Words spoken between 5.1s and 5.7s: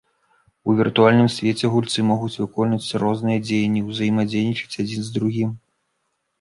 з другім.